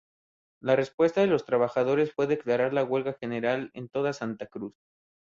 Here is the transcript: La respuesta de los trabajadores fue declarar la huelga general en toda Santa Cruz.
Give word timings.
La 0.63 0.75
respuesta 0.75 1.21
de 1.21 1.27
los 1.27 1.45
trabajadores 1.45 2.11
fue 2.11 2.25
declarar 2.25 2.73
la 2.73 2.83
huelga 2.83 3.13
general 3.13 3.69
en 3.75 3.87
toda 3.87 4.13
Santa 4.13 4.47
Cruz. 4.47 4.73